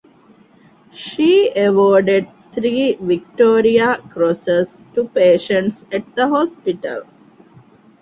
[0.91, 7.03] She awarded three Victoria Crosses to patients at the hospital.